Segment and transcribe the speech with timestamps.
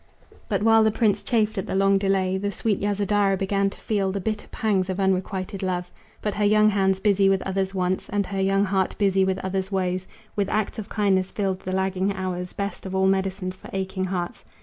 [0.49, 4.11] But while the prince chafed at the long delay, The sweet Yasodhara began to feel
[4.11, 5.91] The bitter pangs of unrequited love.
[6.23, 9.71] But her young hands, busy with others' wants, And her young heart, busy with others'
[9.71, 14.05] woes, With acts of kindness filled the lagging hours, Best of all medicines for aching
[14.05, 14.43] hearts.